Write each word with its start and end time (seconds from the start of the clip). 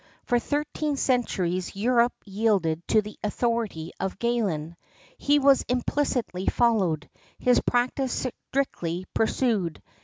For 0.23 0.39
thirteen 0.39 0.97
centuries 0.97 1.75
Europe 1.75 2.15
yielded 2.25 2.87
to 2.87 3.03
the 3.03 3.19
authority 3.23 3.91
of 3.99 4.17
Galen. 4.17 4.75
He 5.19 5.37
was 5.37 5.61
implicitly 5.69 6.47
followed, 6.47 7.07
his 7.37 7.61
practice 7.61 8.25
strictly 8.51 9.05
pursued. 9.13 9.79